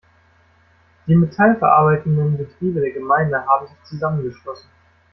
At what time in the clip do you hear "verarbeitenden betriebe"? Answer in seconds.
1.57-2.79